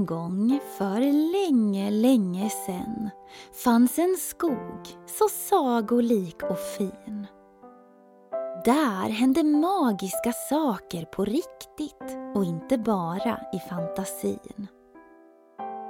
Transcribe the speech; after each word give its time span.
En 0.00 0.06
gång 0.06 0.60
för 0.78 1.00
länge, 1.32 1.90
länge 1.90 2.50
sen 2.66 3.10
fanns 3.64 3.98
en 3.98 4.16
skog 4.16 4.88
så 5.06 5.28
sagolik 5.28 6.42
och 6.42 6.58
fin. 6.58 7.26
Där 8.64 9.08
hände 9.08 9.42
magiska 9.42 10.32
saker 10.32 11.04
på 11.04 11.24
riktigt 11.24 12.16
och 12.34 12.44
inte 12.44 12.78
bara 12.78 13.40
i 13.52 13.58
fantasin. 13.68 14.66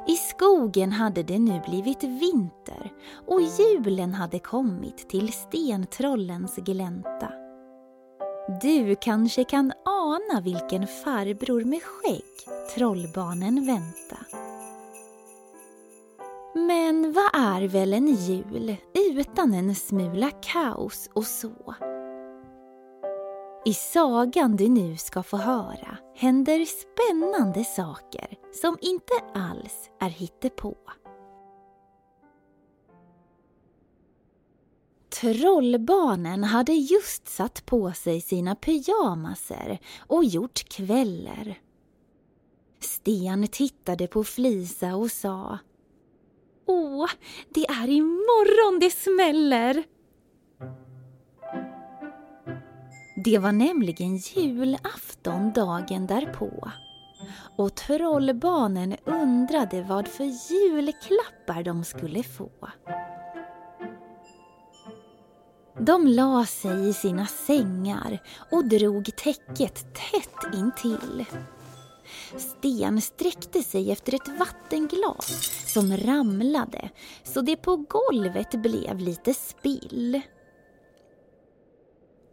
I 0.06 0.16
skogen 0.16 0.92
hade 0.92 1.22
det 1.22 1.38
nu 1.38 1.60
blivit 1.68 2.04
vinter 2.04 2.92
och 3.26 3.40
julen 3.40 4.14
hade 4.14 4.38
kommit 4.38 5.08
till 5.08 5.32
stentrollens 5.32 6.56
glänta. 6.56 7.39
Du 8.62 8.96
kanske 8.96 9.44
kan 9.44 9.72
ana 9.84 10.40
vilken 10.40 10.86
farbror 10.86 11.64
med 11.64 11.82
skägg 11.82 12.22
trollbarnen 12.74 13.66
vänta. 13.66 14.16
Men 16.54 17.12
vad 17.12 17.40
är 17.42 17.68
väl 17.68 17.92
en 17.92 18.14
jul 18.14 18.76
utan 18.94 19.54
en 19.54 19.74
smula 19.74 20.30
kaos 20.30 21.10
och 21.12 21.26
så? 21.26 21.74
I 23.64 23.74
sagan 23.74 24.56
du 24.56 24.68
nu 24.68 24.96
ska 24.96 25.22
få 25.22 25.36
höra 25.36 25.98
händer 26.16 26.64
spännande 26.64 27.64
saker 27.64 28.38
som 28.62 28.78
inte 28.80 29.12
alls 29.34 29.90
är 30.00 30.10
hittepå. 30.10 30.76
Trollbarnen 35.20 36.44
hade 36.44 36.72
just 36.72 37.28
satt 37.28 37.66
på 37.66 37.92
sig 37.92 38.20
sina 38.20 38.54
pyjamaser 38.54 39.78
och 40.06 40.24
gjort 40.24 40.68
kväller. 40.68 41.58
Sten 42.80 43.48
tittade 43.48 44.06
på 44.06 44.24
Flisa 44.24 44.96
och 44.96 45.10
sa 45.10 45.58
Åh, 46.66 47.10
det 47.54 47.66
är 47.66 47.88
imorgon 47.88 48.80
det 48.80 48.90
smäller! 48.90 49.84
Det 53.24 53.38
var 53.38 53.52
nämligen 53.52 54.16
julafton 54.16 55.52
dagen 55.52 56.06
därpå 56.06 56.70
och 57.56 57.74
trollbarnen 57.74 58.96
undrade 59.04 59.82
vad 59.82 60.08
för 60.08 60.24
julklappar 60.24 61.62
de 61.62 61.84
skulle 61.84 62.22
få. 62.22 62.50
De 65.80 66.06
la 66.06 66.46
sig 66.46 66.88
i 66.88 66.92
sina 66.92 67.26
sängar 67.26 68.22
och 68.50 68.68
drog 68.68 69.16
täcket 69.16 69.74
tätt 69.94 70.54
intill. 70.54 71.24
Sten 72.36 73.00
sträckte 73.00 73.62
sig 73.62 73.90
efter 73.92 74.14
ett 74.14 74.28
vattenglas 74.38 75.50
som 75.66 75.96
ramlade 75.96 76.90
så 77.24 77.40
det 77.40 77.56
på 77.56 77.76
golvet 77.76 78.50
blev 78.62 78.98
lite 78.98 79.34
spill. 79.34 80.20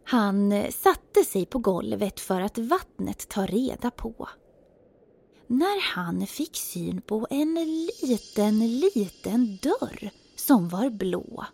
Han 0.04 0.64
satte 0.70 1.24
sig 1.24 1.46
på 1.46 1.58
golvet 1.58 2.20
för 2.20 2.40
att 2.40 2.58
vattnet 2.58 3.28
ta 3.28 3.46
reda 3.46 3.90
på. 3.90 4.28
När 5.46 5.94
han 5.94 6.26
fick 6.26 6.56
syn 6.56 7.00
på 7.00 7.26
en 7.30 7.54
liten, 8.02 8.80
liten 8.80 9.58
dörr 9.62 10.10
som 10.36 10.68
var 10.68 10.90
blå. 10.90 11.44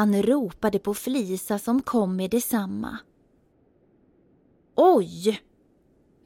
Han 0.00 0.22
ropade 0.22 0.78
på 0.78 0.94
Flisa 0.94 1.58
som 1.58 1.82
kom 1.82 2.16
med 2.16 2.30
detsamma. 2.30 2.98
Oj, 4.76 5.40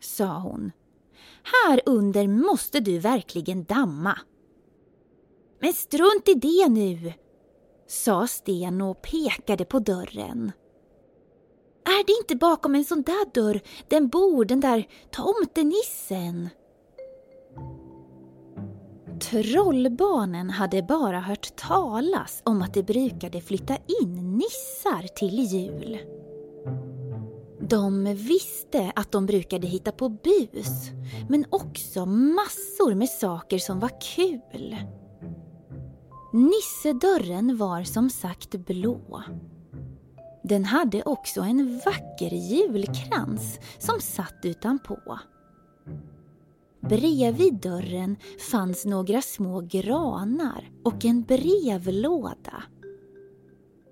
sa 0.00 0.38
hon. 0.38 0.72
Här 1.42 1.80
under 1.86 2.28
måste 2.28 2.80
du 2.80 2.98
verkligen 2.98 3.64
damma. 3.64 4.18
Men 5.60 5.72
strunt 5.72 6.28
i 6.28 6.34
det 6.34 6.68
nu, 6.68 7.12
sa 7.86 8.26
Sten 8.26 8.80
och 8.80 9.02
pekade 9.02 9.64
på 9.64 9.78
dörren. 9.78 10.52
Är 11.84 12.06
det 12.06 12.12
inte 12.20 12.36
bakom 12.36 12.74
en 12.74 12.84
sån 12.84 13.02
där 13.02 13.34
dörr 13.34 13.60
den 13.88 14.08
bor, 14.08 14.44
den 14.44 14.60
där 14.60 14.88
tomtenissen? 15.10 16.48
Trollbarnen 19.30 20.50
hade 20.50 20.82
bara 20.82 21.20
hört 21.20 21.56
talas 21.56 22.42
om 22.44 22.62
att 22.62 22.74
det 22.74 22.82
brukade 22.82 23.40
flytta 23.40 23.76
in 24.02 24.38
nissar 24.38 25.06
till 25.16 25.38
jul. 25.38 25.98
De 27.60 28.04
visste 28.04 28.92
att 28.96 29.12
de 29.12 29.26
brukade 29.26 29.66
hitta 29.66 29.92
på 29.92 30.08
bus, 30.08 30.90
men 31.28 31.44
också 31.50 32.06
massor 32.06 32.94
med 32.94 33.08
saker 33.08 33.58
som 33.58 33.80
var 33.80 33.90
kul. 34.16 34.76
Nissedörren 36.32 37.56
var 37.56 37.84
som 37.84 38.10
sagt 38.10 38.50
blå. 38.50 39.22
Den 40.42 40.64
hade 40.64 41.02
också 41.02 41.40
en 41.40 41.80
vacker 41.84 42.30
julkrans 42.30 43.58
som 43.78 44.00
satt 44.00 44.38
utanpå. 44.42 45.18
Bredvid 46.88 47.54
dörren 47.54 48.16
fanns 48.50 48.84
några 48.84 49.22
små 49.22 49.60
granar 49.60 50.70
och 50.84 51.04
en 51.04 51.22
brevlåda. 51.22 52.62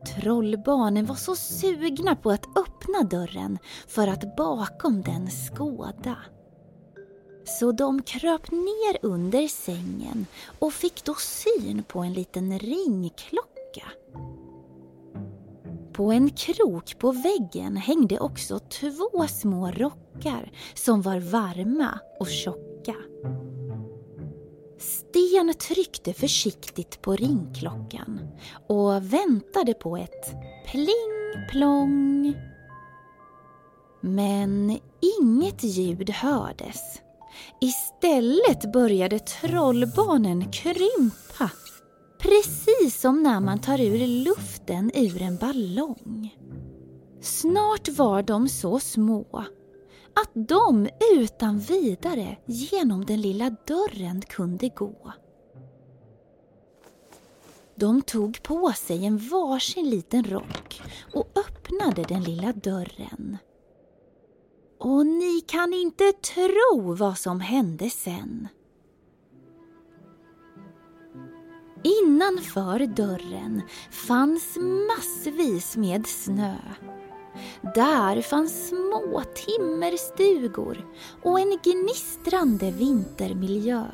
Trollbarnen 0.06 1.06
var 1.06 1.14
så 1.14 1.36
sugna 1.36 2.16
på 2.16 2.30
att 2.30 2.46
öppna 2.58 3.02
dörren 3.02 3.58
för 3.88 4.08
att 4.08 4.36
bakom 4.36 5.02
den 5.02 5.30
skåda. 5.30 6.16
Så 7.44 7.72
de 7.72 8.02
kröp 8.02 8.50
ner 8.50 8.98
under 9.02 9.48
sängen 9.48 10.26
och 10.58 10.72
fick 10.72 11.04
då 11.04 11.14
syn 11.14 11.82
på 11.88 12.00
en 12.00 12.12
liten 12.12 12.58
ringklocka. 12.58 13.86
På 15.92 16.12
en 16.12 16.30
krok 16.30 16.98
på 16.98 17.12
väggen 17.12 17.76
hängde 17.76 18.18
också 18.18 18.58
två 18.58 19.26
små 19.28 19.70
rockar 19.70 20.52
som 20.74 21.02
var 21.02 21.18
varma 21.18 21.98
och 22.20 22.28
tjocka. 22.28 22.71
Sten 24.78 25.54
tryckte 25.54 26.12
försiktigt 26.12 27.02
på 27.02 27.16
ringklockan 27.16 28.20
och 28.68 29.12
väntade 29.12 29.74
på 29.74 29.96
ett 29.96 30.34
pling 30.66 31.46
plong. 31.50 32.34
Men 34.00 34.78
inget 35.20 35.64
ljud 35.64 36.10
hördes. 36.10 37.00
Istället 37.60 38.72
började 38.72 39.18
trollbarnen 39.18 40.52
krympa 40.52 41.50
Precis 42.22 43.00
som 43.00 43.22
när 43.22 43.40
man 43.40 43.58
tar 43.58 43.80
ur 43.80 44.06
luften 44.06 44.90
ur 44.94 45.22
en 45.22 45.36
ballong. 45.36 46.36
Snart 47.20 47.88
var 47.88 48.22
de 48.22 48.48
så 48.48 48.80
små 48.80 49.44
att 50.14 50.30
de 50.34 50.88
utan 51.14 51.58
vidare 51.58 52.36
genom 52.46 53.04
den 53.04 53.20
lilla 53.20 53.50
dörren 53.50 54.22
kunde 54.22 54.68
gå. 54.68 55.12
De 57.74 58.02
tog 58.02 58.42
på 58.42 58.72
sig 58.72 59.06
en 59.06 59.18
varsin 59.18 59.90
liten 59.90 60.24
rock 60.24 60.82
och 61.14 61.28
öppnade 61.38 62.02
den 62.02 62.22
lilla 62.22 62.52
dörren. 62.52 63.38
Och 64.78 65.06
ni 65.06 65.40
kan 65.46 65.72
inte 65.72 66.12
tro 66.12 66.94
vad 66.94 67.18
som 67.18 67.40
hände 67.40 67.90
sen. 67.90 68.48
Innanför 71.84 72.86
dörren 72.86 73.62
fanns 73.90 74.56
massvis 74.88 75.76
med 75.76 76.06
snö. 76.06 76.56
Där 77.74 78.22
fanns 78.22 78.68
små 78.68 79.22
timmerstugor 79.34 80.86
och 81.22 81.40
en 81.40 81.58
gnistrande 81.64 82.70
vintermiljö. 82.70 83.84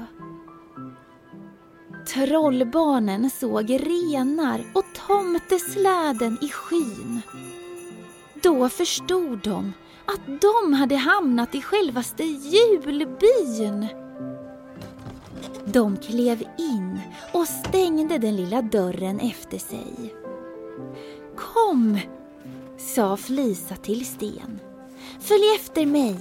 Trollbarnen 2.15 3.31
såg 3.31 3.71
renar 3.71 4.65
och 4.75 4.85
tomtesläden 5.06 6.39
i 6.43 6.49
skyn. 6.49 7.21
Då 8.43 8.69
förstod 8.69 9.39
de 9.39 9.73
att 10.06 10.41
de 10.41 10.73
hade 10.73 10.97
hamnat 10.97 11.55
i 11.55 11.62
självaste 11.62 12.25
julbyn. 12.25 13.87
De 15.65 15.97
klev 15.97 16.43
in 16.59 17.01
och 17.33 17.49
stängde 17.49 18.19
den 18.19 18.37
lilla 18.37 18.62
dörren 18.62 19.21
efter 19.21 19.59
sig. 19.59 20.15
Kom, 21.37 21.99
sa 22.99 23.17
Flisa 23.17 23.77
till 23.77 24.06
Sten. 24.06 24.61
Följ 25.21 25.55
efter 25.55 25.87
mig. 25.87 26.19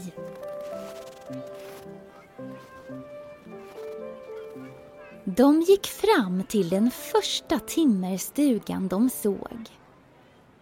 De 5.23 5.61
gick 5.61 5.87
fram 5.87 6.43
till 6.43 6.69
den 6.69 6.91
första 6.91 7.59
timmerstugan 7.59 8.87
de 8.87 9.09
såg. 9.09 9.69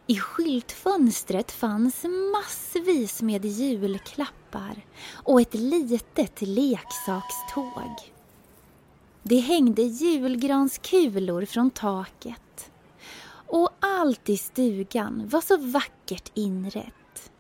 I 0.08 0.16
skyltfönstret 0.16 1.52
fanns 1.52 2.06
massvis 2.34 3.22
med 3.22 3.46
julklappar 3.46 4.86
och 5.14 5.42
ett 5.42 5.54
litet 5.54 6.42
leksakståg. 6.42 8.12
Det 9.24 9.40
hängde 9.40 9.82
julgranskulor 9.82 11.46
från 11.46 11.72
taket 11.72 12.45
och 13.48 13.70
allt 13.80 14.30
i 14.30 14.38
stugan 14.38 15.28
var 15.28 15.42
så 15.42 15.58
vackert 15.58 16.32
inrett. 16.34 17.32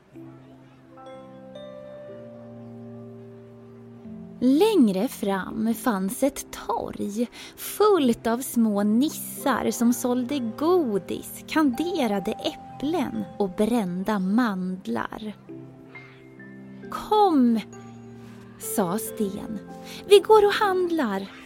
Längre 4.39 5.07
fram 5.07 5.73
fanns 5.73 6.23
ett 6.23 6.45
torg 6.67 7.27
fullt 7.55 8.27
av 8.27 8.39
små 8.39 8.83
nissar 8.83 9.71
som 9.71 9.93
sålde 9.93 10.39
godis, 10.57 11.43
kanderade 11.47 12.31
äpplen 12.31 13.23
och 13.37 13.49
brända 13.49 14.19
mandlar. 14.19 15.33
Kom, 16.91 17.59
sa 18.59 18.97
Sten. 18.97 19.59
Vi 20.09 20.19
går 20.19 20.45
och 20.45 20.53
handlar. 20.53 21.44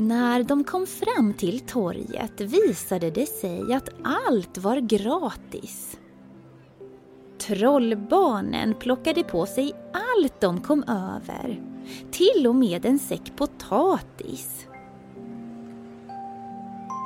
När 0.00 0.42
de 0.42 0.64
kom 0.64 0.86
fram 0.86 1.34
till 1.34 1.60
torget 1.60 2.40
visade 2.40 3.10
det 3.10 3.26
sig 3.26 3.72
att 3.74 3.88
allt 4.04 4.58
var 4.58 4.76
gratis. 4.76 5.98
Trollbarnen 7.38 8.74
plockade 8.74 9.24
på 9.24 9.46
sig 9.46 9.72
allt 9.92 10.40
de 10.40 10.60
kom 10.60 10.82
över, 10.82 11.62
till 12.10 12.46
och 12.46 12.54
med 12.54 12.86
en 12.86 12.98
säck 12.98 13.32
potatis. 13.36 14.66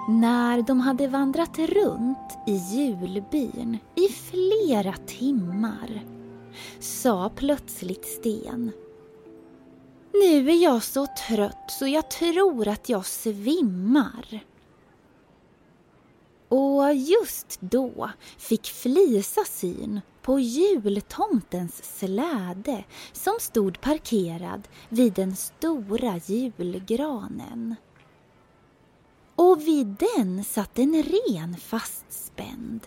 När 0.08 0.62
de 0.62 0.80
hade 0.80 1.08
vandrat 1.08 1.58
runt 1.58 2.38
i 2.46 2.54
julbyn 2.54 3.78
i 3.94 4.08
flera 4.12 4.92
timmar 4.92 6.04
sa 6.80 7.30
plötsligt 7.36 8.04
Sten 8.04 8.72
nu 10.12 10.50
är 10.50 10.62
jag 10.62 10.82
så 10.82 11.06
trött 11.28 11.70
så 11.70 11.86
jag 11.86 12.10
tror 12.10 12.68
att 12.68 12.88
jag 12.88 13.06
svimmar. 13.06 14.44
Och 16.48 16.94
just 16.94 17.60
då 17.60 18.10
fick 18.38 18.66
Flisa 18.66 19.44
syn 19.44 20.00
på 20.22 20.38
jultomtens 20.38 21.98
släde 21.98 22.84
som 23.12 23.34
stod 23.40 23.80
parkerad 23.80 24.68
vid 24.88 25.12
den 25.12 25.36
stora 25.36 26.20
julgranen. 26.26 27.76
Och 29.34 29.60
vid 29.60 29.86
den 30.16 30.44
satt 30.44 30.78
en 30.78 31.02
ren 31.02 31.56
fastspänd. 31.56 32.80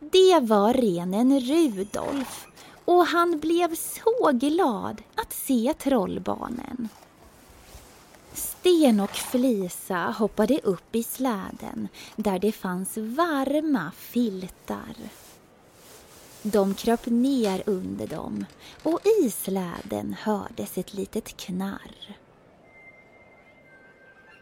Det 0.00 0.40
var 0.40 0.74
renen 0.74 1.40
Rudolf 1.40 2.46
och 2.84 3.06
han 3.06 3.38
blev 3.38 3.74
så 3.74 4.32
glad 4.32 5.02
se 5.48 5.74
trollbarnen. 5.78 6.88
Sten 8.32 9.00
och 9.00 9.10
Flisa 9.10 10.14
hoppade 10.18 10.60
upp 10.62 10.94
i 10.94 11.02
släden 11.02 11.88
där 12.16 12.38
det 12.38 12.52
fanns 12.52 12.96
varma 12.96 13.92
filtar. 13.96 14.94
De 16.42 16.74
kröp 16.74 17.06
ner 17.06 17.62
under 17.66 18.06
dem 18.06 18.44
och 18.82 19.00
i 19.22 19.30
släden 19.30 20.16
hördes 20.20 20.78
ett 20.78 20.94
litet 20.94 21.36
knarr. 21.36 22.16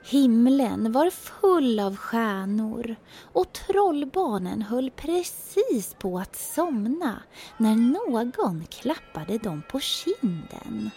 Himlen 0.08 0.92
var 0.92 1.10
full 1.10 1.80
av 1.80 1.96
stjärnor 1.96 2.96
och 3.32 3.52
trollbarnen 3.52 4.62
höll 4.62 4.90
precis 4.90 5.94
på 5.98 6.18
att 6.18 6.36
somna 6.36 7.22
när 7.56 7.76
någon 7.76 8.64
klappade 8.66 9.38
dem 9.38 9.62
på 9.70 9.80
kinden. 9.80 10.90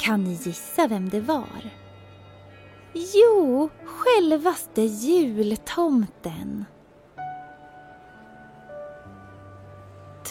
Kan 0.00 0.24
ni 0.24 0.32
gissa 0.32 0.86
vem 0.86 1.08
det 1.08 1.20
var? 1.20 1.70
Jo, 2.92 3.68
självaste 3.84 4.82
jultomten. 4.82 6.64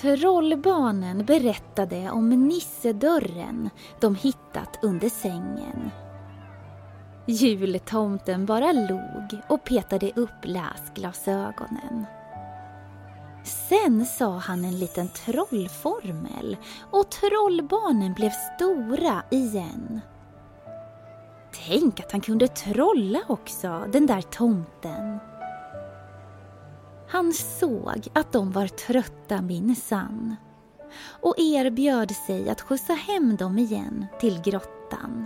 Trollbarnen 0.02 1.26
berättade 1.26 2.12
om 2.12 2.30
nissedörren 2.30 3.70
de 4.00 4.16
hittat 4.16 4.80
under 4.82 5.10
sängen. 5.10 5.92
Jultomten 7.30 8.46
bara 8.46 8.72
log 8.72 9.42
och 9.48 9.64
petade 9.64 10.12
upp 10.16 10.46
läsglasögonen. 10.46 12.06
Sen 13.44 14.06
sa 14.06 14.38
han 14.38 14.66
en 14.66 14.80
liten 14.80 15.10
trollformel 15.10 16.58
och 16.92 17.12
trollbarnen 17.12 18.14
blev 18.14 18.32
stora 18.56 19.24
igen. 19.32 20.02
Tänk 21.68 22.00
att 22.00 22.12
han 22.12 22.22
kunde 22.22 22.48
trolla 22.48 23.20
också, 23.28 23.86
den 23.92 24.06
där 24.06 24.22
tomten. 24.22 25.20
Han 27.10 27.34
såg 27.34 28.08
att 28.14 28.32
de 28.32 28.52
var 28.52 28.68
trötta 28.68 29.42
minsann 29.42 30.36
och 31.22 31.36
erbjöd 31.38 32.12
sig 32.12 32.50
att 32.50 32.62
skjutsa 32.62 32.94
hem 32.94 33.36
dem 33.36 33.58
igen 33.58 34.06
till 34.20 34.42
grottan. 34.42 35.26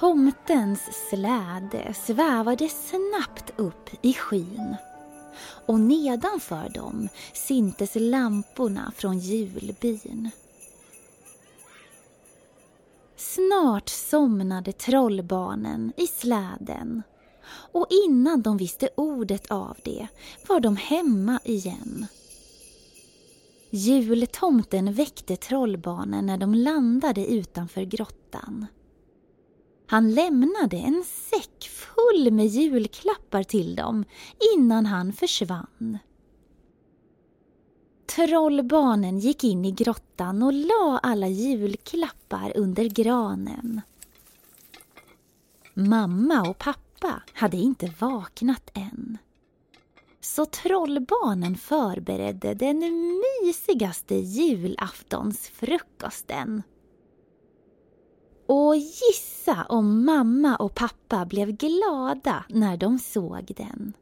Tomtens 0.00 1.08
släde 1.10 1.94
svävade 1.94 2.68
snabbt 2.68 3.52
upp 3.56 3.90
i 4.02 4.14
skyn 4.14 4.76
och 5.66 5.80
nedanför 5.80 6.68
dem 6.68 7.08
syntes 7.34 7.90
lamporna 7.94 8.92
från 8.96 9.18
julbyn. 9.18 10.30
Snart 13.16 13.88
somnade 13.88 14.72
trollbarnen 14.72 15.92
i 15.96 16.06
släden 16.06 17.02
och 17.72 17.86
innan 18.06 18.42
de 18.42 18.56
visste 18.56 18.88
ordet 18.94 19.50
av 19.50 19.76
det 19.84 20.08
var 20.48 20.60
de 20.60 20.76
hemma 20.76 21.40
igen. 21.44 22.06
Jultomten 23.70 24.92
väckte 24.92 25.36
trollbarnen 25.36 26.26
när 26.26 26.38
de 26.38 26.54
landade 26.54 27.26
utanför 27.26 27.82
grottan. 27.82 28.66
Han 29.86 30.14
lämnade 30.14 30.76
en 30.76 31.04
säck 31.04 31.68
full 31.68 32.32
med 32.32 32.46
julklappar 32.46 33.42
till 33.42 33.76
dem 33.76 34.04
innan 34.56 34.86
han 34.86 35.12
försvann. 35.12 35.98
Trollbarnen 38.06 39.18
gick 39.18 39.44
in 39.44 39.64
i 39.64 39.70
grottan 39.70 40.42
och 40.42 40.52
la 40.52 41.00
alla 41.02 41.28
julklappar 41.28 42.52
under 42.56 42.84
granen. 42.84 43.80
Mamma 45.74 46.50
och 46.50 46.58
pappa 46.58 47.22
hade 47.32 47.56
inte 47.56 47.92
vaknat 47.98 48.70
än. 48.74 49.18
Så 50.20 50.46
trollbarnen 50.46 51.56
förberedde 51.56 52.54
den 52.54 52.78
mysigaste 53.42 54.14
julaftonsfrukosten. 54.14 56.62
Och 58.46 58.76
gissa 58.76 59.66
om 59.68 60.04
mamma 60.04 60.56
och 60.56 60.74
pappa 60.74 61.24
blev 61.24 61.52
glada 61.52 62.44
när 62.48 62.76
de 62.76 62.98
såg 62.98 63.52
den. 63.56 63.92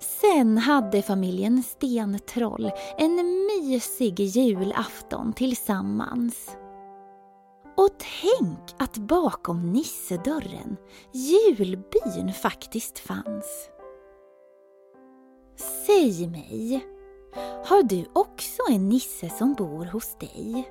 Sen 0.00 0.58
hade 0.58 1.02
familjen 1.02 1.62
Stentroll 1.62 2.70
en 2.98 3.16
mysig 3.46 4.20
julafton 4.20 5.32
tillsammans. 5.32 6.56
Och 7.76 7.90
tänk 8.22 8.74
att 8.78 8.98
bakom 8.98 9.72
nissedörren 9.72 10.76
julbyn 11.12 12.32
faktiskt 12.32 12.98
fanns. 12.98 13.68
Säg 15.86 16.28
mig, 16.28 16.86
har 17.64 17.82
du 17.82 18.04
också 18.12 18.62
en 18.70 18.88
nisse 18.88 19.28
som 19.28 19.54
bor 19.54 19.84
hos 19.84 20.16
dig? 20.18 20.70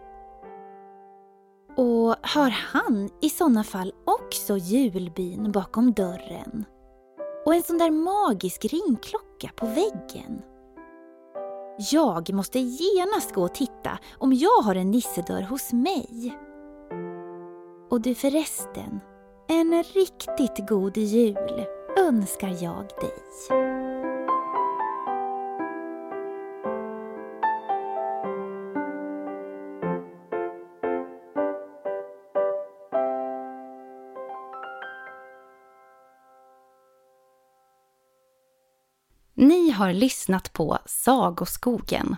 Och 1.78 2.16
har 2.22 2.50
han 2.50 3.10
i 3.22 3.30
sådana 3.30 3.64
fall 3.64 3.94
också 4.06 4.58
julbyn 4.58 5.52
bakom 5.52 5.94
dörren? 5.94 6.66
Och 7.46 7.56
en 7.56 7.64
sån 7.64 7.78
där 7.78 7.92
magisk 7.92 8.66
ringklocka 8.66 9.50
på 9.56 9.66
väggen? 9.66 10.42
Jag 11.92 12.34
måste 12.34 12.60
genast 12.60 13.34
gå 13.34 13.44
och 13.44 13.56
titta 13.56 14.00
om 14.18 14.34
jag 14.34 14.62
har 14.64 14.76
en 14.76 14.92
nissedörr 14.92 15.42
hos 15.42 15.74
mig. 15.74 16.38
Och 17.90 18.02
du 18.02 18.16
förresten, 18.16 19.00
en 19.48 19.84
riktigt 19.84 20.70
god 20.70 20.98
jul 20.98 21.66
önskar 22.00 22.64
jag 22.64 22.88
dig. 23.02 23.73
Ni 39.44 39.70
har 39.70 39.94
lyssnat 39.94 40.54
på 40.54 40.78
Sagoskogen. 40.86 42.16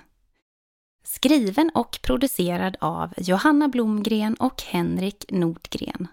Skriven 1.03 1.71
och 1.73 1.99
producerad 2.01 2.77
av 2.81 3.13
Johanna 3.17 3.67
Blomgren 3.67 4.35
och 4.35 4.63
Henrik 4.63 5.25
Nordgren. 5.29 6.07